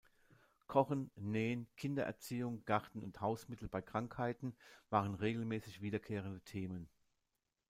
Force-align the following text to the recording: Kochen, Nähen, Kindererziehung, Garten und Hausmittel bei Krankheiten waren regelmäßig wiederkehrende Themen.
Kochen, 0.65 1.11
Nähen, 1.15 1.67
Kindererziehung, 1.77 2.65
Garten 2.65 3.03
und 3.03 3.21
Hausmittel 3.21 3.67
bei 3.67 3.83
Krankheiten 3.83 4.55
waren 4.89 5.13
regelmäßig 5.13 5.79
wiederkehrende 5.79 6.41
Themen. 6.41 6.89